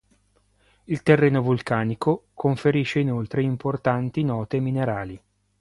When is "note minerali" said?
4.23-5.23